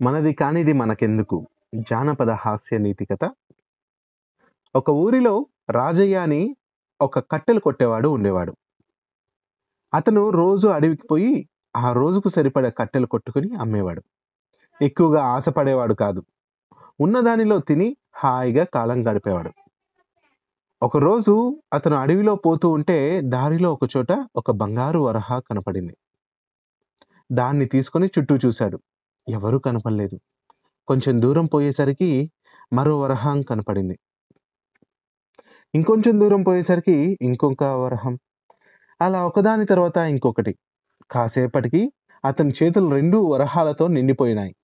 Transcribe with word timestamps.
మనది 0.00 0.32
కానిది 0.32 0.72
మనకెందుకు? 0.72 1.48
జానపద 1.74 2.30
హాస్య 2.30 2.78
నీతికత 2.78 3.30
ఒక 4.76 4.90
ఊరిలో 4.90 5.46
రాజయ్య 5.70 6.16
అని 6.16 6.56
ఒక 7.00 7.18
కట్టెలు 7.18 7.60
కొట్టేవాడు 7.60 8.08
ఉండేవాడు. 8.08 8.56
అతను 9.94 10.30
రోజు 10.30 10.68
అడవికి 10.68 11.02
పోయి 11.10 11.48
ఆ 11.76 11.92
రోజుకు 11.92 12.28
సరిపడే 12.28 12.70
కట్టెలు 12.70 13.06
కొట్టుకుని 13.06 13.54
అమ్మేవాడు. 13.54 14.02
ఎక్కువగా 14.82 15.24
ఆశపడేవాడు 15.24 15.94
కాదు. 15.94 16.24
ఉన్నదానిలో 17.00 17.58
తిని 17.58 17.96
హాయిగా 18.14 18.64
కాలం 18.64 19.10
గడిపేవాడు. 19.10 19.50
ఒకరోజు 20.82 21.62
అతను 21.72 21.96
అడవిలో 21.96 22.34
పోతూ 22.36 22.70
ఉంటే 22.70 23.20
దారిలో 23.20 23.72
ఒక 23.72 23.96
చోట 23.96 24.28
ఒక 24.36 24.50
బంగారు 24.50 24.98
వరహ 24.98 25.38
కనపడింది. 25.38 25.96
దాన్ని 27.32 27.64
తీసుకొని 27.64 28.06
చుట్టూ 28.06 28.36
చూశాడు. 28.36 28.80
ఎవరూ 29.28 29.58
కనపడలేదు. 29.58 30.16
కొంచెం 30.88 31.22
దూరం 31.22 31.46
పోయేసరికి 31.46 32.10
మరో 32.72 33.00
వరహం 33.00 33.42
కనపడింది. 33.42 33.98
ఇంకొంచెం 35.74 36.20
దూరం 36.20 36.42
పోయేసరికి 36.42 37.18
ఇంకొక 37.22 37.64
వరహం. 37.64 38.18
అలా 39.00 39.26
ఒకదాని 39.26 39.66
తర్వాత 39.66 39.96
ఇంకొకటి. 39.96 40.52
కాసేపటికి 41.10 41.92
అతని 42.24 42.52
చేతులు 42.62 42.88
రెండు 42.88 43.18
వరహాలతో 43.18 43.86
నిండిపోయినాయి. 43.88 44.54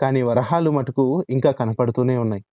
కానీ 0.00 0.22
వరహాలు 0.22 0.70
మటుకు 0.70 1.24
ఇంకా 1.30 1.50
కనపడుతూనే 1.50 2.16
ఉన్నాయి. 2.16 2.44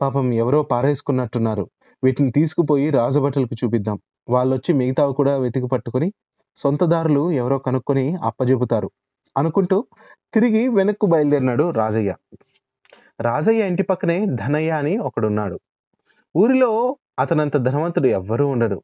పాపం 0.00 0.32
ఎవరో 0.34 0.62
పారేసుకున్నట్టున్నారు. 0.62 1.64
వీటిని 2.04 2.30
తీసుకుపోయి 2.30 2.90
రాజభటులకు 2.90 3.54
చూపిద్దాం. 3.64 3.98
వాళ్ళొచ్చి 4.28 4.74
మిగతావి 4.74 5.14
కూడా 5.14 5.36
వెతికి 5.36 5.66
పట్టుకొని 5.66 6.12
సొంతదారులు 6.56 7.30
ఎవరో 7.32 7.58
కనుక్కొని 7.58 8.16
అప్పజెపుతారు 8.22 8.88
అనుకుంటూ 9.36 9.86
తిరిగి 10.34 10.68
వెనక్కు 10.68 11.06
బయలుదేరినాడు 11.06 11.70
రాజయ్య. 11.70 12.14
రాజయ్య 13.20 13.66
ఇంటి 13.66 13.82
పక్కనే 13.82 14.26
ధనయ్య 14.26 14.70
అని 14.70 14.98
ఒకడున్నాడు. 14.98 15.60
ఊరిలో 16.36 16.96
అతనంత 17.18 17.56
ధనవంతుడు 17.56 18.06
ఎవ్వరూ 18.06 18.46
ఉండరు. 18.46 18.78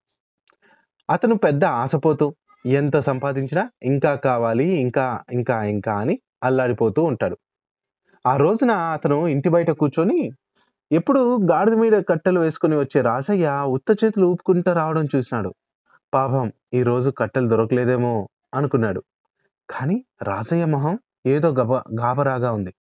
అతను 1.11 1.35
పెద్ద 1.37 1.65
ఆశపోతూ 1.65 2.27
ఎంత 2.67 2.99
సంపాదించినా 2.99 3.71
ఇంకా 3.83 4.15
కావాలి 4.15 4.81
ఇంకా 4.81 5.21
ఇంకా 5.33 5.65
ఇంకా 5.65 5.95
అని 5.95 6.19
అల్లాడిపోతూ 6.45 7.03
ఉంటాడు. 7.03 7.37
ఆ 8.27 8.37
రోజున 8.37 8.71
అతను 8.71 9.27
ఇంటి 9.29 9.49
బయట 9.49 9.71
కూర్చొని 9.71 10.31
ఎప్పుడు 10.93 11.39
గాడిద 11.53 11.75
మీద 11.75 11.93
కట్టెలు 12.09 12.41
వేసుకుని 12.41 12.77
వచ్చే 12.79 13.01
రాజయ్య 13.01 13.65
ఉత్త 13.69 14.05
చేతులు 14.05 14.27
ఊపుకుంటూ 14.27 14.73
రావడం 14.73 15.05
చూసినాడు. 15.17 15.55
పాపం 16.15 16.53
ఈ 16.75 16.83
రోజు 16.83 17.11
కట్టెలు 17.11 17.49
దొరకలేదేమో 17.49 18.29
అనుకున్నాడు. 18.55 19.03
కానీ 19.71 20.05
రాజయ్య 20.23 20.65
మొహం 20.65 20.99
ఏదో 21.27 21.49
గబ 21.49 21.75
గాబరాగా 21.75 22.53
ఉంది. 22.53 22.75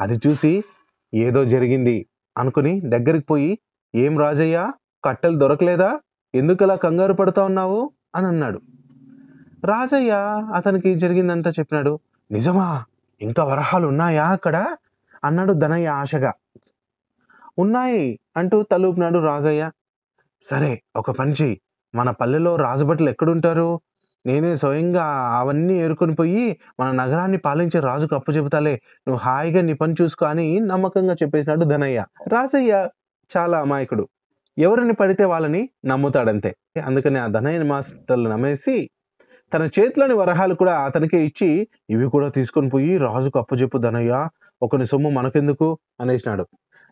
అది 0.00 0.20
చూసి 0.26 0.64
ఏదో 1.14 1.44
జరిగింది 1.44 2.06
అనుకుని 2.38 2.80
దగ్గరికి 2.80 3.24
పోయి 3.24 3.58
ఏం 3.94 4.20
రాజయ్య? 4.20 4.72
కట్టెలు 5.04 5.38
దొరకలేదా? 5.38 6.00
ఎందుకలా 6.34 6.74
కంగారు 6.74 7.12
పడుతా 7.12 7.44
ఉన్నావు? 7.44 7.90
అని 8.16 8.26
అన్నాడు. 8.26 8.60
రాజయ్య 9.64 10.10
అతనికి 10.54 10.94
జరిగిందంతా 10.94 11.50
చెప్పినాడు. 11.50 12.00
నిజమా? 12.30 12.84
ఇంకా 13.20 13.44
వరహాలు 13.44 13.88
ఉన్నాయా 13.88 14.26
అక్కడ? 14.26 14.76
అన్నాడు 15.24 15.52
ధనయ్య 15.52 15.86
ఆశగా. 15.86 16.32
ఉన్నాయి 17.58 18.20
అంటూ 18.36 18.62
తలూపినాడు 18.62 19.18
రాజయ్య. 19.18 19.70
సరే 20.42 20.82
ఒక 20.96 21.10
పని 21.10 21.32
చెయ్యి. 21.32 21.60
మన 21.94 22.10
పల్లెలో 22.10 22.56
రాజభటులు 22.56 23.10
ఎక్కడుంటారు? 23.10 23.80
నేనే 24.26 24.56
స్వయంగా 24.56 25.04
అవన్నీ 25.40 25.74
ఏరుకొని 25.80 26.14
పోయి 26.14 26.42
మన 26.80 26.90
నగరాన్ని 26.92 27.38
పాలించే 27.38 27.80
రాజుకు 27.80 28.14
అప్పు 28.14 28.32
చెబుతాలే. 28.32 28.74
నువ్వు 29.08 29.16
హాయిగా 29.16 29.60
నీ 29.62 29.72
పని 29.72 29.94
చూసుకో 30.02 30.26
అని 30.26 30.60
నమ్మకంగా 30.60 31.14
చెప్పేసినాడు 31.14 31.64
ధనయ్య. 31.64 32.04
రాజయ్య 32.28 32.88
చాలా 33.30 33.60
అమాయకుడు. 33.60 34.04
ఎవరిని 34.58 34.92
పడితే 34.92 35.24
వాళ్ళని 35.24 35.68
నమ్ముతాడంతే. 35.84 36.50
అందుకని 36.86 37.18
ఆ 37.18 37.26
ధనయ్య 37.26 37.62
మాస్టర్లు 37.62 38.28
నమ్మేసి 38.28 38.76
తన 39.52 39.68
చేతిలోని 39.78 40.14
వరహాలు 40.14 40.54
కూడా 40.54 40.78
అతనికే 40.78 41.24
ఇచ్చి 41.24 41.48
ఇవి 41.90 42.06
కూడా 42.10 42.28
తీసుకొని 42.28 42.68
పోయి 42.68 42.98
రాజుకు 42.98 43.38
అప్పచెప్పు 43.38 43.78
ధనయ్య. 43.78 44.12
ఒకని 44.62 44.86
సొమ్ము 44.86 45.10
మనకెందుకు? 45.10 45.78
అనేసినాడు. 46.00 46.44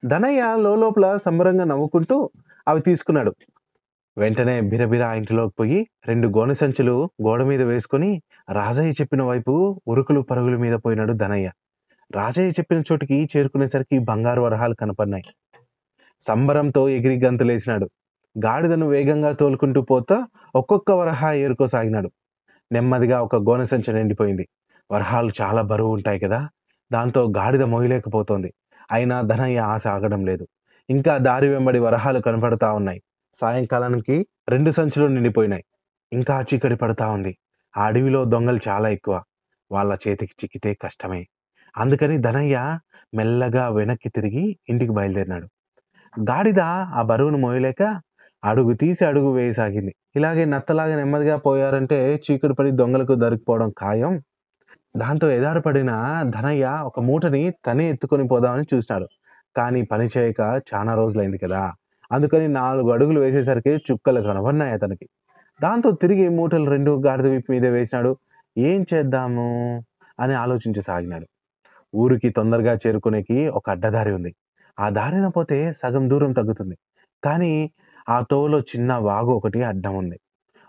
ధనయ్య 0.05 0.43
లోపల 0.59 1.17
సంబరంగా 1.17 1.65
నవ్వుకుంటూ 1.65 2.17
అవి 2.69 2.81
తీసుకున్నాడు. 2.81 3.33
వెంటనే 4.19 4.61
బిరబిర 4.61 5.03
ఇంటిలోకి 5.03 5.55
పోయి 5.59 5.79
రెండు 6.07 6.29
గోనె 6.29 6.55
సంచులు 6.55 7.11
గోడ 7.23 7.43
మీద 7.43 7.63
వేసుకొని 7.63 8.23
రాజయ్య 8.51 8.91
చెప్పిన 8.91 9.23
వైపు 9.23 9.83
ఉరుకులు 9.89 10.21
పరుగుల 10.21 10.57
మీద 10.57 10.73
పోయినాడు 10.73 11.13
ధనయ్య. 11.13 11.51
రాజయ్య 12.11 12.51
చెప్పిన 12.51 12.83
చోటికి 12.93 13.29
చేరుకునేసరికి 13.37 13.99
బంగారు 13.99 14.43
వరహాలు 14.43 14.75
కనపడినాయి. 14.75 15.25
సంబరంతో 16.21 16.89
ఎగిరి 16.89 17.17
గంతులేసినాడు. 17.25 17.87
గాడిదను 18.37 18.87
వేగంగా 18.89 19.33
తోలుకుంటూ 19.33 19.83
పోతా 19.83 20.17
ఒక్కొక్క 20.55 20.91
వరహా 20.91 21.33
ఏరుకోసాగినాడు. 21.33 22.11
నెమ్మదిగా 22.73 23.23
ఒక 23.23 23.37
గోనె 23.37 23.67
సంచి 23.67 23.93
నిండిపోయింది. 23.95 24.49
వరహాలు 24.91 25.31
చాలా 25.41 25.63
బరువు 25.63 25.93
ఉంటాయి 25.93 26.21
కదా 26.21 26.49
దాంతో 26.93 27.23
గాడిద 27.37 27.63
మోయలేకపోతోంది 27.63 28.51
అయినా 28.93 29.21
ధనయ్య 29.23 29.59
ఆశ 29.59 29.87
ఆగడం 29.87 30.25
లేదు. 30.27 30.45
ఇంకా 30.89 31.19
దారి 31.19 31.49
వెంబడి 31.49 31.79
వరహాలు 31.79 32.19
కనపడతా 32.19 32.73
ఉన్నాయి. 32.73 33.01
సాయంకాలానికి 33.35 34.27
రెండు 34.49 34.71
సంచులు 34.71 35.07
నిండిపోయినాయి. 35.07 35.65
ఇంకా 36.13 36.45
చీకటి 36.55 36.75
పడతా 36.75 37.11
ఉంది. 37.11 37.39
ఆ 37.77 37.85
అడవిలో 37.85 38.25
దొంగలు 38.25 38.59
చాలా 38.69 38.89
ఎక్కువ. 38.89 39.23
వాళ్ళ 39.73 39.99
చేతికి 40.09 40.33
చిక్కితే 40.45 40.75
కష్టమే. 40.75 41.27
అందుకని 41.77 42.19
ధనయ్య 42.19 42.79
మెల్లగా 43.15 43.69
వెనక్కి 43.69 44.09
తిరిగి 44.09 44.59
ఇంటికి 44.69 44.93
బయలుదేరినాడు. 44.93 45.49
గాడిద 46.21 46.61
ఆ 46.61 47.03
బరువును 47.03 47.39
మోయలేక 47.39 48.01
అడుగు 48.45 48.73
తీసి 48.73 49.05
అడుగు 49.05 49.33
వేయసాగింది. 49.33 49.95
ఇలాగే 50.17 50.45
నత్తలాగా 50.45 50.97
నెమ్మదిగా 50.97 51.37
పోయారంటే 51.37 52.23
చీకటి 52.31 52.55
పడి 52.55 52.71
దొంగలకు 52.71 53.15
దొరికిపోవడం 53.15 53.71
ఖాయం. 53.71 54.23
దాంతో 54.97 55.31
ఎదారుపడిన 55.31 56.23
ధనయ్య 56.27 56.67
ఒక 56.85 57.01
మూటని 57.01 57.53
తనే 57.67 57.91
ఎత్తుకొని 57.91 58.29
పోదామని 58.29 58.65
చూసినాడు. 58.75 59.09
కానీ 59.57 59.83
పని 59.83 60.09
చేయక 60.19 60.63
చాలా 60.75 60.95
రోజులైంది 60.95 61.39
కదా. 61.39 61.73
అందుకని 62.13 62.49
నాలుగు 62.49 62.91
అడుగులు 62.91 63.21
వేసేసరికి 63.21 63.71
చుక్కలు 63.71 64.21
కనబడినాయి 64.21 64.73
అతనికి. 64.73 65.09
దాంతో 65.63 65.91
తిరిగి 65.91 66.29
మూటలు 66.29 66.71
రెండు 66.71 67.03
గాడిద 67.07 67.27
విప్పి 67.27 67.53
మీద 67.53 67.67
వేసినాడు. 67.67 68.17
ఏం 68.59 68.87
చేద్దాము? 68.95 69.83
అని 70.21 70.35
ఆలోచించసాగినాడు. 70.35 71.27
ఊరికి 71.97 72.31
తొందరగా 72.31 72.79
చేరుకునేకి 72.87 73.49
ఒక 73.49 73.71
అడ్డదారి 73.71 74.13
ఉంది. 74.13 74.35
ఆ 74.81 74.89
దారిన 74.89 75.29
పోతే 75.29 75.73
సగం 75.73 76.11
దూరం 76.11 76.33
తగ్గుతుంది. 76.33 76.79
కానీ 77.25 77.71
ఆ 78.09 78.25
తోవలో 78.31 78.61
చిన్న 78.61 78.95
వాగు 78.95 79.27
ఒకటి 79.27 79.63
అడ్డం 79.63 79.97
ఉంది. 79.97 80.21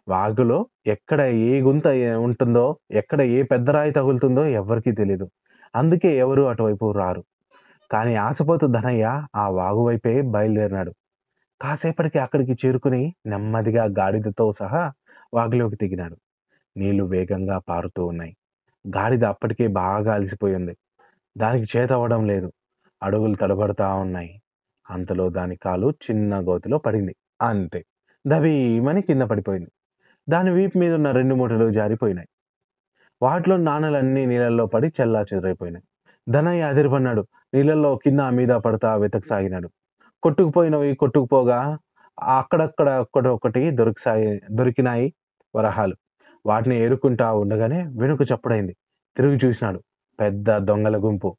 వాగులో 0.07 0.68
ఎక్కడ 0.88 1.22
ఏ 1.22 1.62
గుంత 1.62 1.88
ఏ- 1.88 2.12
ఉంటుందో 2.12 2.78
ఎక్కడ 2.91 3.22
ఏ 3.22 3.44
పెద్ద 3.44 3.69
రాయి 3.69 3.91
తగులుతుందో 3.91 4.46
ఎవరికీ 4.46 4.91
తెలియదు 4.91 5.30
అందుకే 5.75 6.18
ఎవరు 6.18 6.41
అటువైపు 6.41 6.91
రారు. 6.91 7.24
కానీ 7.91 8.16
ఆశపోతు 8.16 8.66
ధనయ్య 8.66 9.24
ఆ 9.35 9.50
వాగు 9.50 9.85
వైపే 9.85 10.22
బయలుదేరినాడు. 10.22 10.94
కాసేపటికి 11.61 12.19
అక్కడికి 12.19 12.67
చేరుకుని 12.67 13.16
నెమ్మదిగా 13.25 13.83
గాడిదతో 13.85 14.51
సహా 14.51 14.94
వాగులోకి 15.33 15.75
దిగినాడు. 15.75 16.17
నీళ్ళు 16.77 17.03
వేగంగా 17.03 17.57
పారుతూ 17.57 18.05
ఉన్నాయి. 18.05 18.38
గాడిద 18.88 19.23
అప్పటికే 19.23 19.67
బాగా 19.67 20.13
అలసిపోయింది 20.13 20.77
దానికి 21.38 21.77
చేత 21.77 21.91
అవ్వడం 21.91 22.25
లేదు. 22.25 22.53
అడుగులు 23.03 23.35
తడబడతా 23.35 23.94
ఉన్నాయి. 23.94 24.41
అంతలో 24.89 25.29
దాని 25.29 25.55
కాలు 25.55 25.91
చిన్న 25.91 26.39
గోతిలో 26.41 26.77
పడింది. 26.77 27.16
అంతే. 27.41 27.85
దబీమని 28.27 29.01
కింద 29.01 29.21
పడిపోయింది. 29.21 29.71
దాని 30.29 30.51
వీపు 30.51 30.77
మీద 30.77 30.94
ఉన్న 30.94 31.11
రెండు 31.11 31.35
మూటలు 31.35 31.71
జారిపోయినాయి. 31.71 32.27
వాటిలో 33.21 33.57
నాణలన్నీ 33.57 34.25
నీళ్ళల్లో 34.25 34.66
పడి 34.66 34.88
చెల్లా 34.88 35.21
చెదరైపోయినాయి. 35.21 35.83
ధనయ్య 36.29 36.63
అదిరిపన్నాడు 36.63 37.27
నీళ్ళల్లో 37.53 37.95
కింద 37.95 38.19
మీద 38.19 38.50
పడతా 38.50 38.95
వెతకసాగినాడు. 38.95 39.69
కొట్టుకుపోయినవి 40.23 40.95
కొట్టుకుపోగా 40.95 41.77
అక్కడక్కడ 42.19 42.89
ఒక్కటి 42.89 43.27
ఒకటి 43.27 43.71
దొరికిసాయి 43.71 44.41
దొరికినాయి 44.51 45.13
వరహాలు. 45.56 45.95
వాటిని 46.45 46.83
ఏరుకుంటా 46.83 47.33
ఉండగానే 47.33 47.85
వెనుక 48.00 48.19
చప్పుడైంది. 48.21 48.75
తిరిగి 49.18 49.39
చూసినాడు. 49.45 49.81
పెద్ద 50.19 50.57
దొంగల 50.57 50.97
గుంపు. 50.97 51.38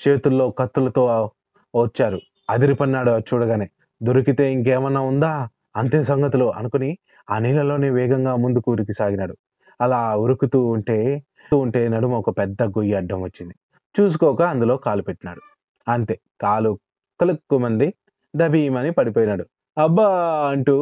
చేతుల్లో 0.00 0.50
కత్తులతో 0.50 1.30
వచ్చారు. 1.76 2.20
అదిరిపన్నాడు 2.50 3.10
అది 3.10 3.24
చూడగానే. 3.34 3.70
దొరికితే 4.02 4.52
ఇంకేమన్నా 4.52 5.00
ఉందా? 5.00 5.48
అంతే 5.76 6.02
సంగతులు 6.02 6.52
అనుకుని 6.52 6.98
ఆ 7.30 7.38
నీళ్ళలోనే 7.38 7.90
వేగంగా 7.90 8.36
ముందుకు 8.36 8.72
ఉరికి 8.72 8.92
సాగినాడు. 8.92 9.36
అలా 9.80 10.16
ఉరుకుతూ 10.16 10.66
ఉంటే 10.66 11.22
ఉంటే 11.54 11.88
నడుమ 11.88 12.14
ఒక 12.14 12.38
పెద్ద 12.38 12.62
గొయ్యి 12.62 12.94
అడ్డం 12.94 13.22
వచ్చింది. 13.22 13.54
చూసుకోక 14.00 14.42
అందులో 14.42 14.76
కాలు 14.76 15.02
పెట్టినాడు. 15.02 15.40
అంతే. 15.88 16.20
కాలు 16.40 16.78
కలుక్కుమంది. 17.20 17.88
దబీమని 18.34 18.90
పడిపోయినాడు. 18.90 19.44
అబ్బా 19.76 20.08
అంటూ 20.50 20.76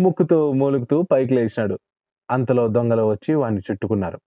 ముక్కుతూ 0.00 0.52
మూలుగుతూ 0.52 1.02
పైకి 1.02 1.34
లేచినాడు. 1.34 1.76
అంతలో 2.30 2.68
దొంగలు 2.68 3.02
వచ్చి 3.10 3.34
వాడిని 3.34 3.60
చుట్టుకున్నారు. 3.70 4.18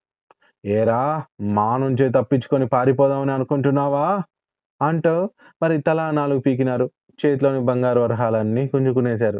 ఏరా 0.66 1.00
మా 1.42 1.78
నుంచే 1.78 2.10
తప్పించుకొని 2.10 2.68
పారిపోదామని 2.68 3.32
అనుకుంటున్నావా? 3.32 4.06
అంటూ 4.82 5.14
మరి 5.64 5.82
తల 5.82 6.12
నాలుగు 6.12 6.40
పీకినారు. 6.40 6.88
చేతిలోని 7.20 7.60
బంగారు 7.66 8.00
వరహాలన్నీ 8.00 8.72
గుంజుకునేశారు. 8.76 9.40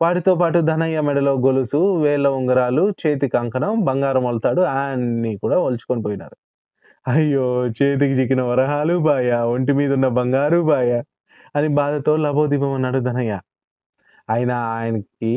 వాటితో 0.00 0.34
పాటు 0.34 0.58
ధనయ్య 0.60 1.00
మెడలో 1.00 1.34
గొలుసు 1.46 1.80
వేళ్ళ 2.02 2.28
ఉంగరాలు 2.28 2.94
చేతి 3.02 3.28
కంకణం 3.28 3.84
బంగారం 3.84 4.22
మొలతాడు 4.22 4.60
అన్నీ 4.60 5.36
కూడా 5.36 5.58
ఒలుచుకొని 5.58 6.02
పోయినారు. 6.02 6.36
అయ్యో 7.06 7.46
చేతికి 7.66 8.14
చిక్కిన 8.14 8.42
వరహాలు 8.42 8.98
బాయ 8.98 9.30
ఒంటి 9.54 9.72
మీద 9.72 9.92
ఉన్న 9.92 10.08
బంగారు 10.08 10.62
బాయ. 10.62 10.90
అని 11.54 11.68
బాధతో 11.68 12.16
లబోదీపం 12.16 12.72
అన్నాడు 12.72 12.98
ధనయ్య. 12.98 13.32
అయినా 14.30 14.56
ఆయనకి 14.74 15.32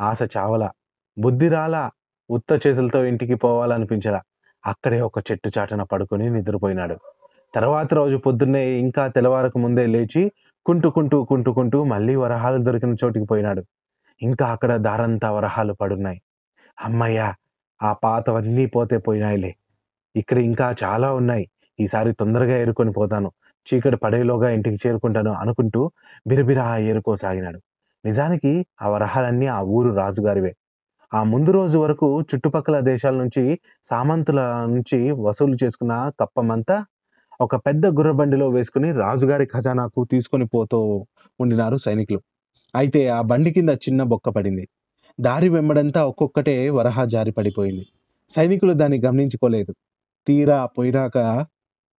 ఆశ 0.00 0.22
చావలా. 0.36 0.70
బుద్ధి 1.16 1.48
రాలా. 1.48 1.90
ఉత్త 2.30 2.52
చేతులతో 2.66 3.04
ఇంటికి 3.04 3.34
పోవాలనిపించలా. 3.34 4.20
అక్కడే 4.66 5.00
ఒక 5.00 5.18
చెట్టు 5.30 5.50
చాటున 5.58 5.82
పడుకొని 5.82 6.30
నిద్రపోయినాడు. 6.30 6.96
తర్వాత 7.54 7.94
రోజు 7.94 8.16
పొద్దున్నే 8.16 8.62
ఇంకా 8.84 9.08
తెల్లవారకు 9.08 9.58
ముందే 9.58 9.86
లేచి 9.86 10.22
కుంటుకుంటూ 10.66 11.24
కుంటుకుంటూ 11.24 11.84
మళ్ళీ 11.84 12.14
వరహాలు 12.14 12.58
దొరికిన 12.62 12.94
చోటికి 13.04 13.26
పోయినాడు. 13.26 13.62
ఇంకా 14.22 14.46
అక్కడ 14.46 14.76
దారంతా 14.76 15.30
వరహాలు 15.30 15.72
పడున్నాయి. 15.72 16.20
అమ్మయ్యా 16.78 17.28
ఆ 17.82 17.92
పాతవన్నీ 17.92 18.66
పోతే 18.66 18.98
పోయినాయిలే. 18.98 19.52
ఇక్కడ 20.16 20.38
ఇంకా 20.38 20.74
చాలా 20.84 21.12
ఉన్నాయి. 21.12 21.44
ఈసారి 21.80 22.12
తొందరగా 22.12 22.56
ఏరుకొని 22.58 22.92
పోతాను. 22.92 23.30
చీకటి 23.66 23.96
పడేలోగా 23.96 24.48
ఇంటికి 24.50 24.78
చేరుకుంటాను 24.84 25.32
అనుకుంటూ 25.34 25.80
బిరబిరా 26.26 26.66
ఏరుకోసాగినాడు 26.90 27.60
నిజానికి 28.04 28.52
ఆ 28.82 28.88
వరహాలన్నీ 28.88 29.46
ఆ 29.48 29.60
ఊరు 29.68 29.90
రాజుగారివే. 29.94 30.52
ఆ 31.12 31.20
ముందు 31.24 31.50
రోజు 31.50 31.78
వరకు 31.78 32.08
చుట్టుపక్కల 32.30 32.76
దేశాల 32.90 33.14
నుంచి 33.14 33.44
సామంతుల 33.84 34.40
నుంచి 34.66 34.98
వసూలు 35.20 35.56
చేసుకున్న 35.62 35.94
కప్పమంతా 36.20 36.76
ఒక 37.40 37.56
పెద్ద 37.66 37.86
గుర్రబండిలో 37.98 38.48
వేసుకుని 38.48 38.92
రాజుగారి 38.96 39.46
ఖజానాకు 39.46 40.04
తీసుకొని 40.04 40.46
పోతూ 40.46 40.78
ఉండినారు 41.40 41.76
సైనికులు. 41.76 42.20
అయితే 42.74 43.08
ఆ 43.08 43.20
బండి 43.22 43.50
కింద 43.52 43.70
చిన్న 43.84 44.02
బొక్క 44.02 44.28
పడింది. 44.28 44.64
దారి 45.18 45.48
వెంబడంతా 45.48 46.00
ఒక్కొక్కటే 46.06 46.56
వరహ 46.70 47.04
జారి 47.04 47.30
పడిపోయింది. 47.30 47.84
సైనికులు 48.30 48.72
దాన్ని 48.72 48.98
గమనించుకోలేదు. 49.00 49.72
తీరా 50.26 50.66
పోయినాక 50.76 51.16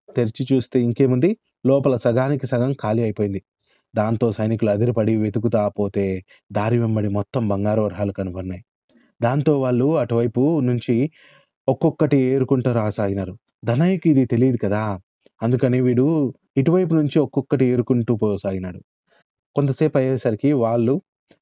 తెరిచి 0.09 0.44
చూస్తే 0.51 0.77
ఇంకేముంది? 0.81 1.29
లోపల 1.65 1.95
సగానికి 1.97 2.45
సగం 2.47 2.71
ఖాళీ 2.81 3.01
అయిపోయింది. 3.03 3.41
దాంతో 3.94 4.27
సైనికులు 4.38 4.71
అదిరిపడి 4.71 5.13
వెతుకుతా 5.17 5.62
పోతే 5.77 6.06
దారి 6.51 6.77
వెంబడి 6.79 7.09
మొత్తం 7.17 7.44
బంగారు 7.50 7.81
వరహాలు 7.85 8.13
కనబడినాయి. 8.17 8.62
దాంతో 9.21 9.53
వాళ్ళు 9.62 9.88
అటువైపు 10.01 10.41
నుంచి 10.62 10.95
ఒక్కొక్కటి 11.67 12.17
ఏరుకుంటూ 12.29 12.69
రాసాగినారు. 12.73 13.33
ధనయ్యకి 13.63 14.07
ఇది 14.13 14.23
తెలియదు 14.33 14.59
కదా! 14.65 14.83
అందుకని 15.41 15.79
వీడు 15.81 16.06
ఇటువైపు 16.57 16.94
నుంచి 16.95 17.17
ఒక్కొక్కటి 17.19 17.65
ఏరుకుంటూ 17.68 18.13
పోసాగినాడు. 18.21 18.79
కొంతసేపు 19.56 19.97
అయ్యేసరికి 20.01 20.51
వాళ్ళు 20.63 20.95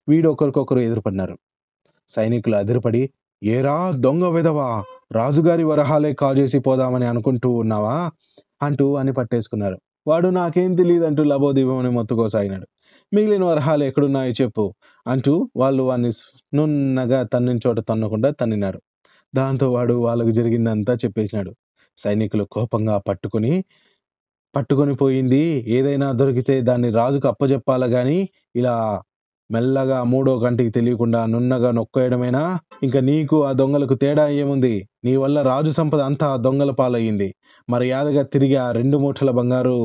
వీడు 0.07 0.27
ఒకరికొకరు 0.33 0.81
ఎదురుపడినారు. 0.81 1.35
సైనికులు 2.09 2.57
అదిరిపడి 2.57 3.03
ఏరా 3.41 3.75
దొంగ 4.05 4.25
విధవా! 4.35 4.69
రాజుగారి 5.13 5.65
వరహాలే 5.65 6.11
కాల్ 6.21 6.37
చేసి 6.41 6.59
పోదామని 6.67 7.07
అనుకుంటూ 7.07 7.49
ఉన్నావా? 7.63 7.97
అంటూ 8.61 8.87
అని 8.97 9.13
పట్టేసుకున్నారు. 9.13 9.77
వాడు 10.07 10.29
నాకేం 10.33 10.71
తెలియదు 10.75 11.05
అంటూ 11.05 11.23
లబోదీపమని 11.23 11.91
మొత్తుకోసాగినాడు 11.91 12.67
మిగిలిన 13.11 13.43
వరహాలు 13.43 13.83
ఎక్కడున్నాయో 13.83 14.33
చెప్పు 14.41 14.65
అంటూ 15.05 15.33
వాళ్ళు 15.55 15.83
వాడిని 15.83 16.11
నున్నగా 16.53 17.19
తన్నిన 17.23 17.57
చోట 17.67 17.79
తన్నకుండా 17.89 18.29
తన్నినారు. 18.31 18.79
దాంతో 19.33 19.65
వాడు 19.71 19.95
వాళ్ళకు 20.05 20.31
జరిగిందంతా 20.31 20.93
చెప్పేసినాడు. 21.03 21.51
సైనికులు 21.99 22.43
కోపంగా 22.51 22.95
పట్టుకుని 23.09 23.53
పట్టుకొని 24.55 24.93
పోయింది. 24.95 25.43
ఏదైనా 25.69 26.07
దొరికితే 26.11 26.55
దాన్ని 26.61 26.89
రాజుకు 26.91 27.27
అప్పచెప్పాలి 27.27 27.87
కానీ 27.91 28.17
ఇలా 28.55 28.75
మెల్లగా 29.53 30.03
మూడో 30.03 30.39
కంటికి 30.39 30.69
తెలియకుండా 30.69 31.25
నున్నగా 31.25 31.71
నొక్కేయడమేనా? 31.71 32.43
ఇంకా 32.83 32.99
నీకు 32.99 33.43
ఆ 33.45 33.51
దొంగలకు 33.51 33.93
తేడా 33.93 34.27
ఏముంది? 34.33 34.73
నీ 35.03 35.15
వల్ల 35.15 35.41
రాజు 35.41 35.71
సంపద 35.71 36.01
అంతా 36.01 36.35
దొంగల 36.37 36.71
పాలయ్యింది. 36.71 37.29
మర్యాదగా 37.69 38.23
తిరిగి 38.23 38.55
ఆ 38.55 38.71
రెండు 38.71 38.97
మూటల 38.97 39.31
బంగారు 39.31 39.77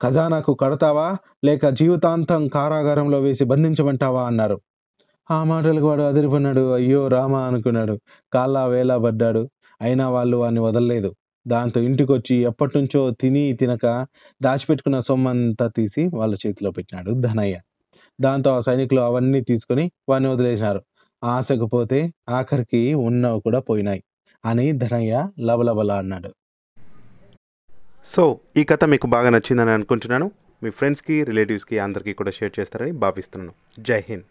ఖజానాకు 0.00 0.54
కడతావా? 0.54 1.06
లేక 1.44 1.68
జీవితాంతం 1.70 2.48
కారాగారంలో 2.48 3.20
వేసి 3.20 3.44
బంధించమంటావా? 3.44 4.26
అన్నారు. 4.26 4.56
ఆ 5.30 5.44
మాటలకు 5.44 5.86
వాడు 5.86 6.02
అదిరిపన్నాడు 6.02 6.74
అయ్యో 6.74 7.08
రామా 7.08 7.40
అనుకున్నాడు. 7.40 7.94
కాలా 8.32 8.66
వేలా 8.66 8.98
పడ్డాడు 8.98 9.42
అయినా 9.80 10.08
వాళ్ళు 10.08 10.36
వాడిని 10.36 10.60
వదలలేదు. 10.60 11.10
దాంతో 11.46 11.80
ఇంటికొచ్చి 11.80 12.36
ఎప్పటి 12.42 12.78
నుంచో 12.78 13.10
తిని 13.20 13.52
తినక 13.52 13.86
దాచిపెట్టుకున్న 14.40 15.00
సొమ్మంతా 15.00 15.68
తీసి 15.68 16.10
వాళ్ళ 16.14 16.34
చేతిలో 16.46 16.70
పెట్టినాడు 16.70 17.12
ధనయ్య. 17.20 17.56
దాంతో 18.20 18.50
ఆ 18.50 18.60
సైనికులు 18.60 19.00
అవన్నీ 19.00 19.40
తీసుకొని 19.40 19.90
వాడిని 20.08 20.30
వదిలేసినారు. 20.30 20.82
ఆశకు 21.24 21.66
పోతే 21.66 22.12
ఆఖరికి 22.28 22.94
ఉన్నవి 22.94 23.40
కూడా 23.40 23.58
పోయినాయి. 23.58 24.04
అని 24.44 24.72
ధనయ్య 24.72 25.28
లబలబల 25.40 25.92
అన్నాడు. 25.92 26.34
సో 28.04 28.40
ఈ 28.56 28.64
కథ 28.64 28.84
మీకు 28.84 29.06
బాగా 29.06 29.30
నచ్చిందని 29.30 29.70
అనుకుంటున్నాను. 29.70 30.30
మీ 30.62 30.70
ఫ్రెండ్స్కి 30.70 31.24
రిలేటివ్స్కి 31.24 31.78
అందరికీ 31.78 32.12
కూడా 32.12 32.30
షేర్ 32.30 32.60
చేస్తారని 32.60 32.92
భావిస్తున్నాను. 32.92 33.82
జై 33.82 34.02
హింద్. 34.08 34.22